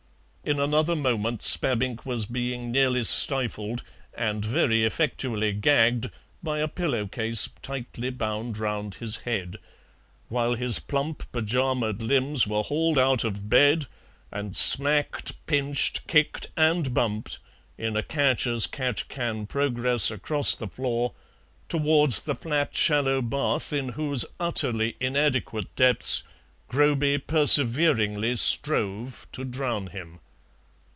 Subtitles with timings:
[0.43, 6.09] In another moment Spabbink was being nearly stifled and very effectually gagged
[6.41, 9.57] by a pillow case tightly bound round his head,
[10.29, 13.85] while his plump pyjama'd limbs were hauled out of bed
[14.31, 17.37] and smacked, pinched, kicked, and bumped
[17.77, 21.13] in a catch as catch can progress across the floor,
[21.69, 26.23] towards the flat shallow bath in whose utterly inadequate depths
[26.67, 30.19] Groby perseveringly strove to drown him.